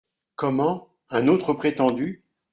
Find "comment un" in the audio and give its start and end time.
0.35-1.27